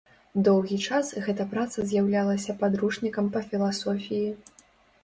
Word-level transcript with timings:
Доўгі 0.45 0.77
час 0.85 1.11
гэта 1.27 1.47
праца 1.53 1.85
з'яўлялася 1.91 2.57
падручнікам 2.65 3.25
па 3.39 3.45
філасофіі. 3.53 4.25